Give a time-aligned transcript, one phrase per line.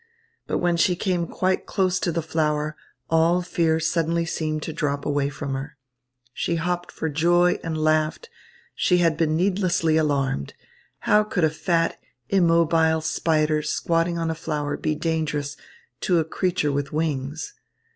[0.47, 2.75] But when she came quite close to the flower,
[3.07, 5.77] all fear suddenly seemed to drop away from her.
[6.33, 8.27] She hopped for joy and laughed
[8.73, 10.55] she had been needlessly alarmed.
[11.01, 15.55] How could a fat, immobile spider squatting on a flower be dangerous
[15.99, 17.53] to a creature with wings?